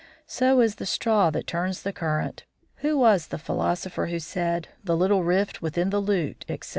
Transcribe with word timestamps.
"So 0.25 0.61
is 0.61 0.77
the 0.77 0.87
straw 0.87 1.29
that 1.29 1.45
turns 1.45 1.83
the 1.83 1.93
current. 1.93 2.45
He 2.79 2.91
was 2.91 3.31
a 3.31 3.37
philosopher 3.37 4.07
who 4.07 4.19
said, 4.19 4.69
'The 4.83 4.97
little 4.97 5.21
rift 5.23 5.61
within 5.61 5.91
the 5.91 5.99
lute,' 6.01 6.43
etc. 6.49 6.69